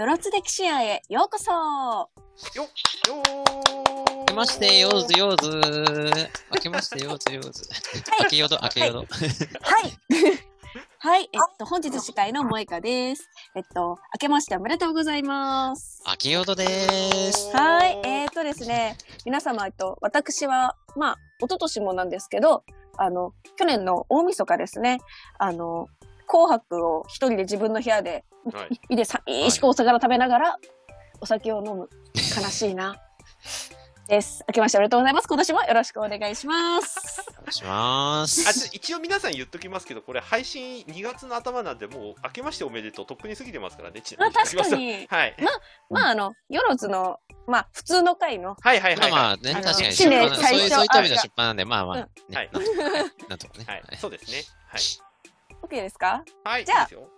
[0.00, 5.50] よろつ歴史屋へようこそよよー明けまして、よーずよーず。
[6.50, 7.68] 明けまして、よーずよーず。
[8.18, 8.98] 明けよど、明けよど。
[9.00, 9.08] はい。
[11.00, 13.28] はい、えっと、本日司会の萌香です。
[13.54, 16.02] えっと、明けましておめでとうございます。
[16.06, 17.54] 明けよどでーす。
[17.54, 22.64] はい、えー、っとですね、皆様、えっと、私は、まあ、一昨年もなんですけど、
[22.96, 25.00] あの、去年の大晦日ですね、
[25.38, 25.88] あの、
[26.30, 28.80] 紅白を一人で自分の部屋で、はい。
[28.90, 30.56] いでさ、いいしくお魚食べながら、
[31.20, 31.88] お酒を飲む。
[32.14, 32.94] 悲しいな。
[34.06, 34.44] です。
[34.48, 35.26] 明けましておめでとうございます。
[35.26, 37.24] 今年もよろしくお願いします。
[37.30, 38.26] お願いしまあ
[38.72, 44.00] 一応皆さん言っときますけど、これ配信2月の頭なんで、もう明けましておめでとう、とっくに過ぎてますからね。
[44.00, 44.76] ちなまあ、みに確か。
[44.76, 45.06] に。
[45.10, 45.36] はい。
[45.90, 47.18] まあ、あの、よろずの、
[47.48, 49.40] まあ、普通の回の、はいはいはい、まあまあはい。
[49.42, 49.92] ね、あの確かに。
[49.92, 53.18] 新年出版そういう、最初そういった意味ではあ出版なんで、まあまあ、うんねはい なんとかね。
[53.28, 53.64] なんとかね。
[53.66, 53.98] はい。
[53.98, 54.42] そうですね。
[55.70, 56.24] OK ですか？
[56.44, 56.64] はい。
[56.64, 57.08] じゃあいいですよ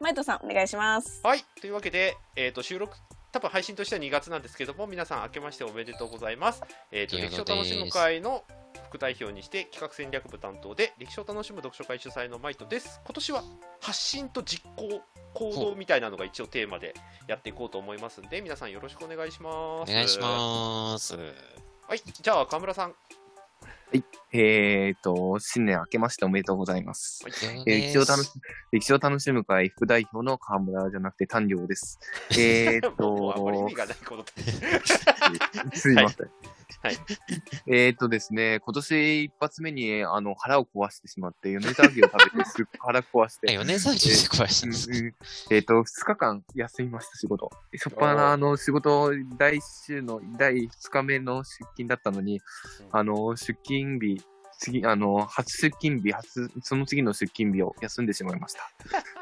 [0.00, 1.20] マイトさん、お願いします。
[1.22, 1.44] はい。
[1.60, 2.96] というわけで、えっ、と、収録、
[3.30, 6.62] 多分配信としては2月なんですけども、皆さん明けましておめでとうございます。
[6.90, 8.42] えっ、と、歴史を楽しむ会の
[8.88, 13.00] 副代表にして、企画戦略部担当で、歴史を楽しむ読書会主催のマイトです。
[13.04, 13.44] 今年は
[13.80, 15.00] 発信と実行、
[15.34, 16.94] 行動みたいなのが一応テーマで
[17.28, 19.90] やっていこうと思いますんで、皆さんよろしくお願いします。
[19.90, 21.14] お願いします。
[21.16, 22.00] はい。
[22.20, 22.94] じゃあ、河村さん。
[24.32, 27.22] えーと、新年明けましておめでとうございます。
[27.24, 27.32] はい。
[27.66, 28.30] えー歴史を楽し、
[28.72, 31.98] 歴史を楽しむ会副代表の河村じゃなくて丹良です。
[32.38, 34.24] えーもうあんまり意と味、がないこと
[35.76, 36.26] すいません。
[36.26, 36.52] はい
[37.66, 44.90] えーとですね、今年一発目に、あの、腹を壊してしまって、米沢牛を食べて、すっ腹壊して、 米沢牛で壊したうんんです。
[44.90, 45.14] うん。
[45.54, 47.50] えっ、と、二日間休みました、仕事。
[47.74, 52.40] しょっぱな、あの、仕事、第一週の、第二日目の出勤だったのに、
[52.90, 54.22] あの、出勤日、
[54.62, 58.70] 次、あの、初出勤日、初、その次の出勤日を休んでしまいました。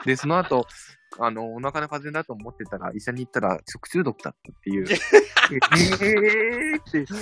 [0.04, 0.66] で、その後、
[1.18, 4.86] あの、お腹の風邪だと思ってたら、医者に行ったら、食中毒だったっていう。
[4.86, 7.12] えーって、ち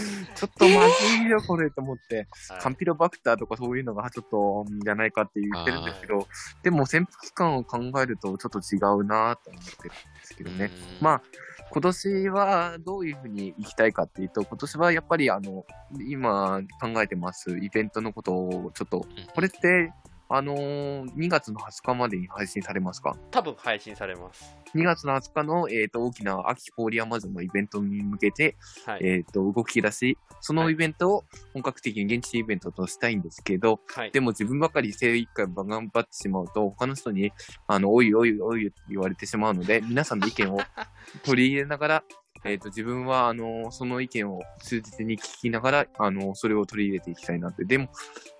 [0.44, 2.16] ょっとまずいよ、これ、と思って。
[2.50, 6.26] はいカンピロバクターとかそういうのがちょっと、んじゃないかって言ってるんですけど、
[6.62, 9.90] でも潜伏期間を考えるとちょっと違うなと思って
[10.28, 10.66] ですけどね。
[10.66, 10.70] うん
[11.04, 11.22] まあ、
[11.70, 15.64] 今年はどういうふうに行きたいかっていうと、今年はやっぱりあの、
[16.08, 19.92] 今考えてますイベントのことをちょっと、これって、
[20.28, 23.16] あのー2月の20日までに配信されますか？
[23.30, 24.56] 多分配信されます。
[24.74, 29.00] 2月の20日の、えー、と大きな秋郡山城のイベントに向けて、はい。
[29.02, 31.24] えー、と動き出し、そのイベントを
[31.54, 34.10] 本格的に現地イベントとしたいんですけど、はい。
[34.10, 37.32] でも自分ばかり精一回頑張ってしまうと、他の人に、
[37.66, 40.58] あの、おいおいおいって言われてしまうので、皆さんの意見を
[41.24, 42.04] 取り入れながら、
[42.44, 47.64] えっ、と、自分は、あの、その意見を忠実に聞きながら、あの、それを取り入れていきたいなって。
[47.64, 47.88] でも、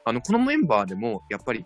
[0.05, 1.65] あの、このメンバーでも、やっぱり、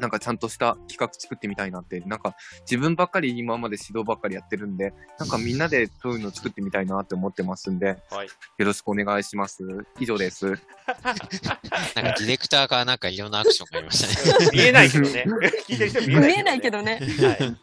[0.00, 8.26] なんかちゃんとした企画作ってみたいなって、なんか自分ばっかり今まで指導ばっかりやってるんで、なんかみんなでそういうのを作ってみたいなって思ってますんで、はい。
[8.58, 9.64] よろしくお願いします。
[9.98, 10.46] 以上です。
[10.46, 14.50] なんかディレクターからなんかいろんなアクションがありましたね。
[14.52, 15.24] 見えないけどね。
[15.68, 17.00] 聞いてる人見えない、見えないけどね。
[17.00, 17.56] はい。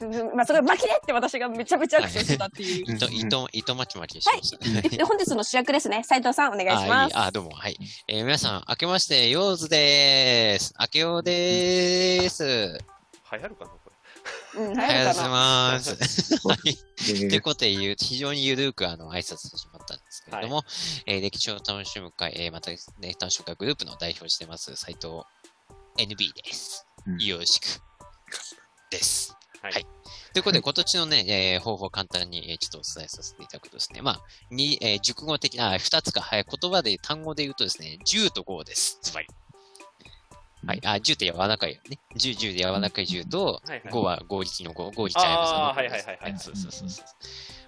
[0.00, 2.94] うんまあ、それ、巻きでって私がめちゃめちゃアクションしてたっていう。
[2.94, 4.82] 糸、糸、糸巻き巻きしましたね。
[4.82, 6.02] で、本日の主役ですね。
[6.04, 7.16] 斉藤さん、お願いします。
[7.16, 7.76] あ、いいあ、どうも、はい。
[8.06, 10.67] えー皆さん、明けまして、よーずでーす。
[10.80, 12.44] 明けようでーす。
[12.44, 13.78] 流行るかなこ
[14.56, 15.28] うん、おはようござい早いかな。
[15.28, 16.48] ます。
[16.48, 16.58] はい。
[16.68, 16.72] え
[17.04, 20.64] というーことで言う、非常にゆるくあの挨拶始まったんですけれども、
[21.06, 22.78] えー歴史を楽しむ会、えーまた、ね、
[23.20, 25.22] 楽しむ会グループの代表をしてます、斉藤
[25.98, 26.86] NB です。
[27.06, 27.64] うんよろしく。
[28.90, 29.36] です。
[29.62, 29.86] はいはい
[30.32, 38.98] ということで、今年のね、えー方法を簡単に、えーちょっとお伝えさせていただくとですね、まあ、に、えー熟語的な、あ二つか、はい、言葉で、単語で言うとですね、10と5です。
[39.02, 39.26] つまり。
[40.66, 40.80] はい。
[40.84, 41.98] あ、10って柔らかいよね。
[42.16, 47.06] 10、10で柔らかい10と、はいはい5は合力の5、合力ちゃいますはいはいはいはいそうそうそうそう。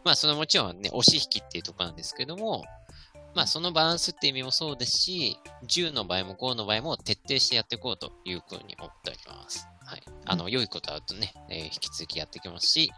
[0.04, 2.64] まあ、そのもちろんね、押し引きっていうところなんですけども、
[3.34, 9.68] まあ、そのバランスっていう意味もそうですし、10の場合も5の場合も徹底してやっていこうというふうに思っております。
[9.90, 10.02] はい。
[10.24, 12.92] あの、良いことあるとね、えー引き続きやっていきますし、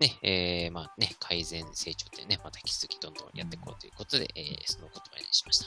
[0.00, 5.66] ね、えーまあね、改善成長ってね、また引き続きどんどんやっていこうということで、えーその言葉にしました。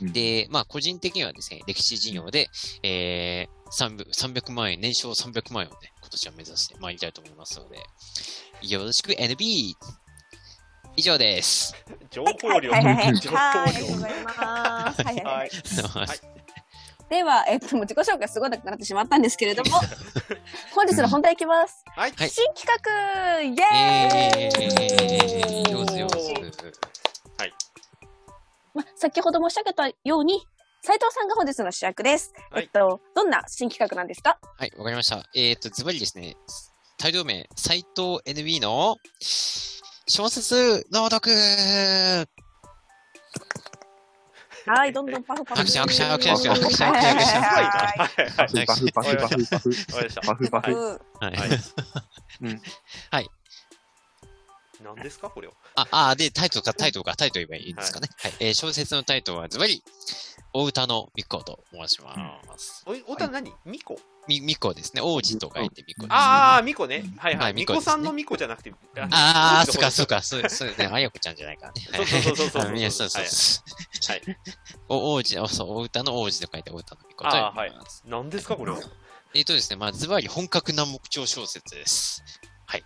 [0.00, 2.48] うんで、まあ、個人的にはですね、歴史事業で、
[2.82, 7.78] えー、300, 300万円、年商300万円をね、今年は目指してまいりたいと思いますので、
[8.62, 9.74] よろしく NB!
[10.98, 11.74] 以上です。
[12.10, 12.70] 情報量。
[12.70, 13.36] 情報量。
[15.90, 16.35] はい
[17.08, 19.78] では、えっと、もう自己紹介すごいなくなってしまったんですけれども、
[20.74, 21.84] 本日の本題いきます。
[21.94, 22.12] はい。
[22.12, 26.72] はい新企画イえエーイー、よーずよーず。
[28.74, 30.44] ま、先ほど申し上げたように、
[30.82, 32.32] 斉藤さんが本日の主役です。
[32.50, 34.38] はいえっと、どんな新企画なんですか？
[34.58, 35.24] はい、わかりました。
[35.34, 36.36] えっ、と、ズバリですね、
[36.98, 41.32] タイトル名、斎藤 NB の小説朗読
[44.66, 45.60] はい、どんどんパフパフ。
[45.60, 47.06] アクションアクションアクションアクションはい。
[47.06, 47.64] アクションアクションはい。
[47.64, 48.30] はい。
[48.36, 48.66] はい。
[48.66, 49.16] バフバフ
[50.24, 51.36] バフバフはい。
[53.10, 53.30] はい
[54.82, 55.54] 何ですかこれは？
[55.74, 58.08] あ、あ、で、タイトルか、タイトルか、タイトル言えばいいですかね。
[58.18, 58.32] はい。
[58.40, 59.82] えー小説のタイトルはズバリ、
[60.52, 62.14] お歌のみこと申しま
[62.56, 62.82] す。
[62.86, 63.52] おいおた何？
[63.64, 65.02] ミコみ、みこですね。
[65.02, 66.12] 王子と書いてみこです。
[66.12, 67.04] ああミコね。
[67.18, 68.72] はいははいいミコさんのミコじゃなくて
[69.10, 71.82] ああ、そうか、そうか、そう、そうね、あやこちゃんじゃないからね。
[71.94, 72.62] そうそうそうそうそう。
[72.62, 74.12] あみんなそうそうそう。
[74.12, 74.22] はい。
[74.88, 78.02] お、王子、おそう、お歌の王子と書いてお歌のみこととあいます。
[78.06, 78.78] 何ですかこれは？
[79.34, 82.24] えっとですね、まあ、ズバリ本格南北朝小説です。
[82.64, 82.84] はい。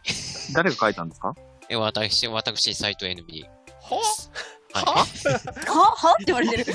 [0.53, 1.35] 誰が書いたんですか？
[1.71, 3.97] え、私、私、斎藤 NB は？
[4.73, 4.85] はい。
[5.71, 5.75] は？
[5.97, 6.13] は？
[6.15, 6.65] って言われてる。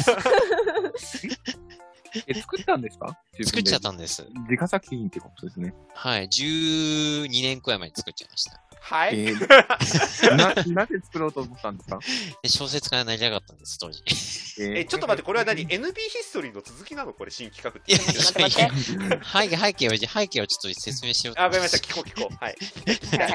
[2.27, 3.17] え、作ったんですか？
[3.43, 4.25] 作っちゃっ自たんです。
[4.49, 5.73] 自家作品ってことですね。
[5.93, 6.27] はい。
[6.29, 8.61] 12年くらい前に作っちゃいました。
[8.79, 11.99] はいえー、 な、なぜ作ろうと思ったんですか？
[12.43, 14.01] で小説家になりたかったんです、当時。
[14.59, 17.13] ええちょっと待ってこれは何？NB ヒストリーの続きなの？
[17.13, 21.77] これ新企画っていやい待って待って背景、背景を、背景をちょっと説明しようとあ、わかりました。
[21.77, 22.35] 聞こう聞こう。
[22.43, 22.55] はい。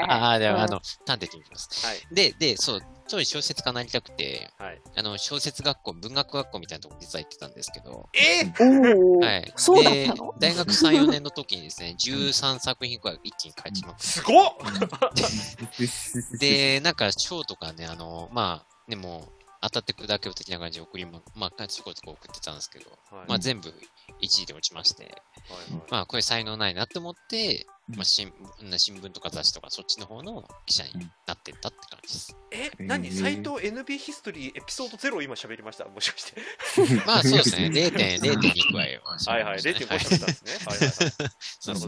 [0.09, 1.87] ああ、でも、うんあの、端的に言います。
[1.87, 2.15] はい。
[2.15, 4.81] で、で、そう、当時小説家になりたくて、はい。
[4.97, 8.45] あの、小説学校、文学学校みたいなとこ実は行ってたんですけど、え
[8.95, 9.21] おお。
[9.21, 9.53] はい。
[9.57, 14.53] そうだっでたの大学3、4年の時にですね、13作品くらい一気に書いてしまっすごっ
[16.39, 23.29] で、なんか賞とかね、あの、まあ、でも、当たって砕けを的な感じで送りま、まあ、そこそこ送ってたんですけど、はい。
[23.29, 23.69] まあ全部
[24.23, 25.13] 1位で落ちまして、はい
[25.91, 28.33] まあこれ才能ないなって思って、うんまあ新
[28.79, 32.37] 新聞とか雑誌とかそっちの方の記者になってったって感じです。
[32.53, 33.11] え、えー何？
[33.11, 35.85] 斎藤 NB ヒストリーエピソード0を今喋りました？
[35.87, 36.41] もしかして。
[37.07, 39.17] まあそうですね、0.0.2くらいは。
[39.27, 39.59] はいはい。
[39.59, 40.53] 0.5はい喋ったんですね。
[40.67, 40.91] はいはい
[41.67, 41.87] なるほ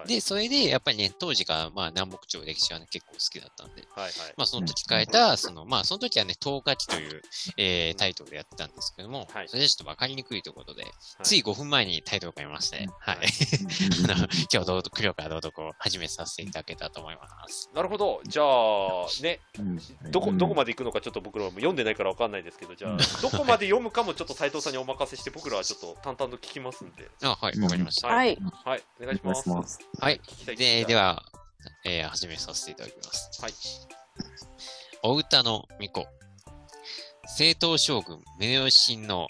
[0.00, 0.06] ど。
[0.06, 4.12] で、それでやっぱりね、当時からまあ南北朝歴史はね結構好きだったんで、はいはい。
[4.36, 7.22] まあその時書いた、その、まあその時はね、10日記という、
[7.56, 10.92] えータイトルでやってたんですけども、はいそれでちょっとわかりにくいということで、はい
[11.22, 13.16] つい5分前にタイトルを変えまして、はい。
[13.16, 13.26] はい
[14.10, 17.70] あの今日どうぞ、黒から朗読を始めさせていただけたと思います。
[17.74, 18.20] なるほど。
[18.26, 18.46] じゃあ、
[19.22, 19.80] ね、うん
[20.10, 27.08] どこ、どこまで行くのかちょっと僕らはもう読んでないからわかんないですけど、じゃあ、どこまで読むかもちょっと斉藤さんにお任せして、僕らはちょっと淡々と聞きますんで。
[27.22, 28.08] あ、はい、わかりました。
[28.08, 28.38] はい。
[28.64, 29.40] はい、お願いしお願ます。
[29.40, 29.78] いします。
[30.00, 30.20] はい。
[30.56, 31.22] で、いでは、
[31.84, 33.42] えー始めさせていただきます。
[33.42, 33.52] はい。
[35.02, 36.06] お歌の巫女。
[37.36, 39.28] 正統将軍、宗吉親王、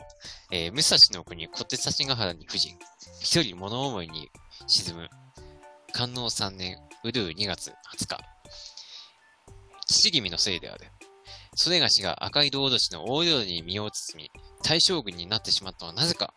[0.53, 2.79] えー武蔵の国小手指ヶ原に夫人、
[3.21, 4.29] 一人物思いに
[4.67, 5.09] 沈む、
[5.97, 8.19] 観音3年、うるう2月20日。
[9.87, 10.89] 父君のせいである。
[11.55, 14.31] 袖菓子が赤い道士の大料理に身を包み、
[14.63, 16.35] 大将軍になってしまったのはなぜか。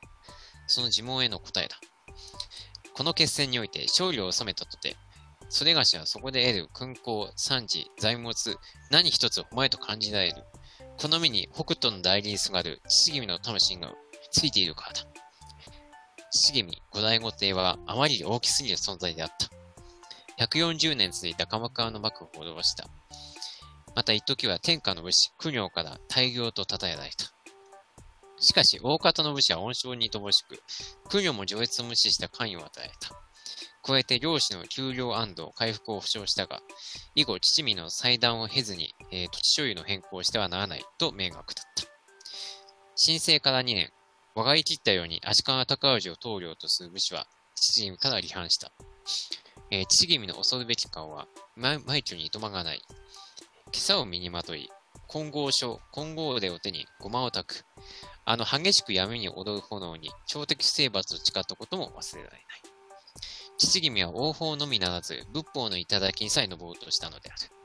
[0.67, 1.75] その呪文への答えだ。
[2.93, 4.95] この決戦において勝利を収めたとて、
[5.49, 8.33] 袖菓子はそこで得る勲功、産地、財物、
[8.91, 10.45] 何一つお前と感じられる。
[10.97, 13.93] この身に北斗の代理にすがる父君の魂が
[14.31, 15.18] ついているからだ。
[16.31, 19.49] 父君、五代御帝はあまり大きすぎる存在であった。
[20.45, 22.87] 140年続いた鎌倉の幕府を脅した。
[23.95, 27.25] また一時は天下の武士、苦行から大業と称えられた。
[28.39, 30.61] しかし、大方の武士は恩賞に乏しく、
[31.09, 33.09] 苦行も上越を無視した関与を与えた。
[33.81, 36.61] 加えて漁師の給料安堵、回復を保証したが、
[37.15, 41.83] 以後、父見の祭壇を経ずに、えー土地所有の変更をしてはならないと命が下った。
[42.95, 43.91] 申請から2年、
[44.39, 48.71] 我がい切ったように足利尊氏を棟梁とする武士は、父君から離反した。
[49.69, 51.27] えー父君の恐るべき顔は、
[51.57, 52.81] ま枚挙にいとまがない。
[52.87, 52.95] 今
[53.73, 54.69] 朝を身にまとい、
[55.09, 57.65] 金剛書、金剛腕を手にごまを焚く。
[58.23, 62.41] あの激しく闇に踊る炎に超敵征伐を誓ったことも忘れられない。
[63.57, 67.58] 父君は王法のみならず、仏法の頂にさえ登ろうとしたのである。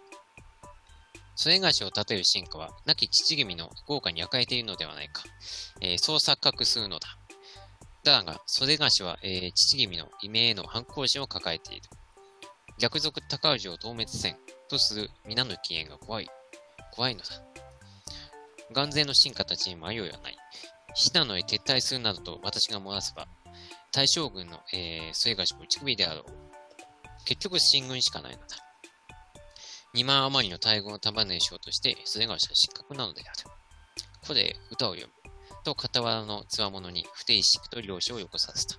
[1.36, 5.22] 添菓子を立てる進化は、亡き父君の豪華に焼かれているのではないか。
[5.80, 7.08] えーそう錯覚するのだ。
[8.04, 11.82] だが、袖菓子は、えー父君の異名への反抗心を抱えている。
[12.78, 14.36] 逆賊高氏を討滅せん
[14.68, 16.28] とする皆の起源が怖い。
[16.92, 17.26] 怖いのだ。
[18.72, 20.36] 眼前の進化たちに迷いはない。
[20.94, 23.26] 信濃へ撤退するなどと私が漏らせば、
[23.92, 26.24] 大将軍の、えー、末頭も打ち首であろう。
[27.24, 28.63] 結局進軍しかないのだ。
[29.94, 33.44] 二万余りの大軍を束ねしようとして、末頭は失格なのである。
[34.20, 35.30] ここで歌を読む。
[35.62, 38.76] と傍らのつわものに不定式と領書をよこさせた。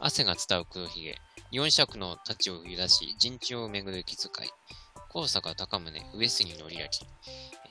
[0.00, 1.16] 汗が伝う黒ひげ、
[1.52, 4.50] 四尺の太刀を揺らし、陣地を巡る気遣い。
[5.10, 7.06] 高坂高宗、上杉のりあき。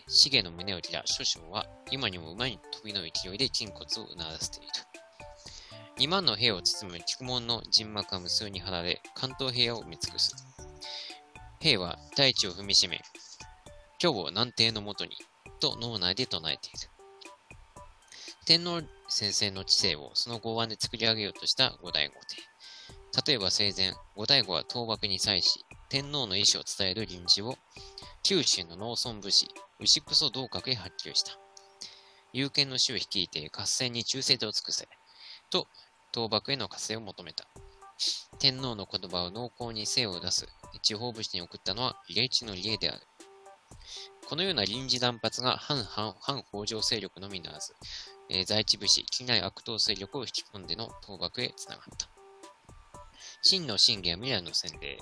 [0.07, 4.67] 重の胸を切ら諸将は、今にも馬に飛び乗る勢いで筋骨をうならせている。
[5.97, 10.52] 2万の兵を包む菊門の陣幕が無数に張られ、関東平野を埋め尽くす。
[11.63, 12.99] 兵は大地を踏みしめ、
[13.97, 15.11] 今日を南帝のもとに、
[15.61, 16.89] と脳内で唱えている。
[18.45, 22.11] 天皇先生の知性をその剛腕で作り上げようとした後醍醐
[23.23, 23.31] 帝。
[23.31, 27.55] 例えば生前、後醍醐は倒幕に際し、天皇の意思を伝える臨時を、
[28.23, 29.47] 九州の農村武士、
[29.79, 31.31] 牛久祖道閣へ発給した。
[32.33, 34.89] 有権の死を率いて合戦に忠誠を尽くせ、
[35.49, 35.69] と
[36.13, 37.47] 倒幕への加勢を求めた。
[38.43, 40.49] 天皇の言葉を濃厚に精を出す
[40.81, 42.99] 地方武士に送ったのは異例中の異例である。
[44.27, 47.73] このような臨時断髪が反反反北条勢力のみならず、
[48.29, 52.09] えー在地武士、畿内悪党勢力を引き込んでの倒幕へつながった。
[53.41, 54.97] 真の真偽は未来の洗礼、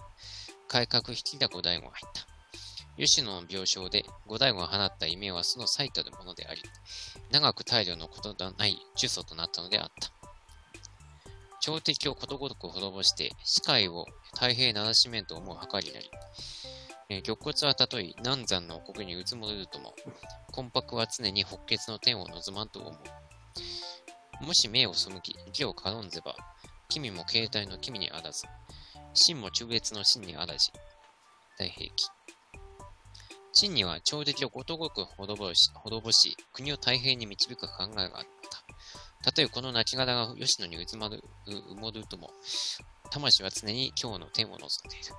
[0.68, 2.28] 改革引きだ後醍醐が入った。
[2.96, 6.62] 吉野の病床で後醍醐が放った異名はその最たるものであり、
[7.32, 10.21] 長く大量のことのない呪詛となったのであった。
[11.64, 16.10] 朝敵をことごとく滅ぼして、視界を太平ならしめんと思う計りなり、
[17.10, 19.94] えー玉骨はたとえ南山の国にうつもれるとも、
[20.52, 22.90] 魂魄は常に北血の天を望まんと思
[24.42, 24.44] う。
[24.44, 26.36] もし目を背き、義を軽んぜば、
[26.90, 28.48] 君も携帯の君にあらず、
[29.14, 30.72] 真も中越の真にあらじ、
[31.60, 32.10] 大兵器。
[33.54, 38.10] 真には朝敵をことごとく滅ぼし、滅ぼし、国を太平に導く考えがあっ
[38.50, 38.64] た。
[39.22, 42.32] たとえこの亡骸が吉野にうつまる、う埋もるとも、
[43.12, 44.60] 魂は常に今日の天を望ん
[44.90, 45.14] でいる。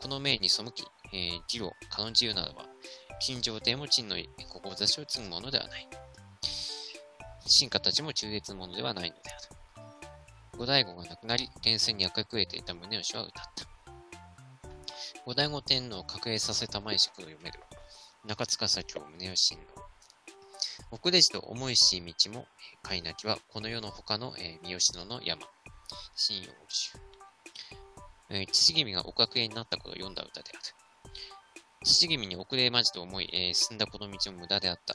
[0.00, 2.64] この命に背き、えー、義を軽んじるならば、
[3.20, 5.88] 金城帝も陳の志を継ぐものではない。
[7.46, 10.58] 進化たちも中絶のものではないのである。
[10.58, 13.66] 後醍醐が亡くなり、連戦に赤くえていた宗義は歌った。
[15.26, 17.60] 後醍醐天皇を確営させた前宿を読める。
[18.24, 19.85] 中塚左京宗義親王。
[20.92, 22.46] 奥弟子と思いしい道も、
[22.82, 25.42] 海なきはこの世の他の、えー三好野の山。
[26.14, 26.96] 新陽集。
[28.30, 30.58] え、父君がお学園になったことを読んだ歌である。
[31.84, 34.94] 父君に遅れまじと思い、えー進んだこの道も無駄であった。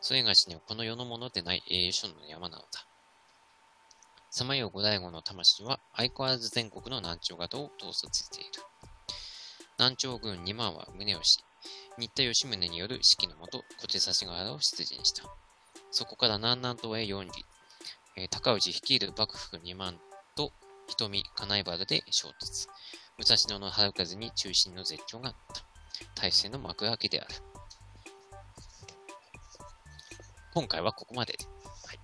[0.00, 2.86] それがしにはこの世のものでない栄誉の山なのだ。
[4.30, 8.50] さまよう五醍醐の魂は相変わらず全国の南朝方を統率している。
[9.76, 11.44] 南朝軍2万は宗義、
[11.98, 15.22] 新田義宗による指揮のもと、小手差し原を出陣した。
[15.90, 17.40] そこから南南東へ4里、
[18.16, 19.98] えー高氏率いる幕府2万
[20.34, 20.52] と
[20.88, 22.68] 瞳、金井原で衝突。
[23.18, 25.62] 武蔵野の春風に中心の絶頂があった。
[26.14, 27.34] 大勢の幕開けである。
[30.52, 31.34] 今回はここまで。
[31.86, 31.98] はい。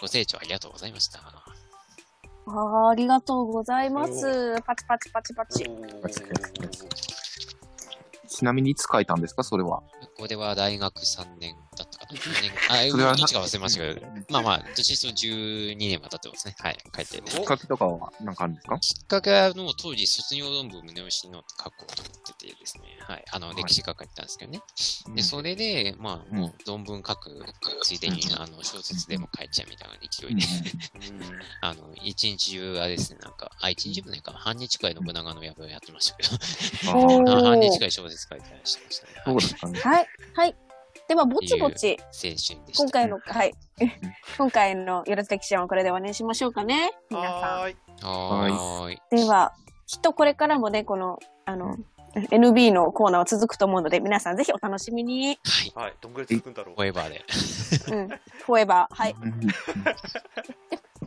[0.00, 1.18] ご清聴ありがとうございました。
[1.18, 4.60] あーありがとうございます。
[4.62, 7.19] パチパチパチパチ。
[8.40, 9.44] ちなみにいつ書いたんですか？
[9.44, 9.82] それは。
[10.16, 12.18] これは大学3年だったかな。
[12.18, 12.52] 4年
[12.88, 16.54] あ、それはどっちか忘れましたけど、まあまあ、どっちにしても12年は経ってますね。
[16.58, 17.20] はい、書いて。
[17.30, 22.10] きっかけとかは何かあるんですかきっかけは、もう当時卒業論文宗義の書こうと思
[22.46, 22.84] っててですね。
[23.00, 23.24] はい。
[23.32, 24.62] あの、はい歴史学科に行ったんですけどね。
[25.08, 27.44] うんで、それで、まあ、うんもう論文書く
[27.82, 30.42] ついでに、あの、小説でも書いちゃうみたいな勢いで、
[31.60, 36.28] あの、一日中、あれですね、なんか、あ、一日もないか、半日くらい信長の野望やってましたけど、
[36.90, 39.00] 半日くらい小説書いてらっしゃいまし
[39.60, 39.80] たね。
[39.80, 40.08] はい。
[40.34, 40.56] はい。
[41.08, 42.82] では、ぼちぼち、青春でした。
[42.84, 43.54] 今回の、はい。
[44.38, 46.92] 今回のよろず歴史はこれで終わりにしましょうかね。
[47.10, 47.76] 皆さはーい。
[48.02, 49.16] はーい。
[49.16, 49.16] ん。
[49.16, 49.52] では、
[49.86, 51.76] きっとこれからもね、この、あの、
[52.14, 55.28] NB のコーナーは続くと思うので、皆さんぜひお楽しみに。
[55.28, 55.72] はい。
[55.74, 55.94] はい。
[56.00, 56.86] どんぐらい続くんだろうフォ。
[56.86, 57.24] エバーで。
[57.92, 58.08] うん。
[58.08, 58.94] フォーエバー。
[58.94, 59.16] はい。
[59.20, 59.40] うん